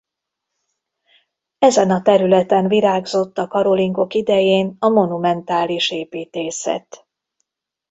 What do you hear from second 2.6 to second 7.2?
virágzott a Karolingok idején a monumentális építészet.